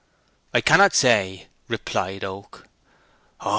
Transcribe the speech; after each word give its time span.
"I 0.51 0.61
cannot 0.61 0.95
say," 0.95 1.45
replied 1.67 2.23
Oak. 2.23 2.65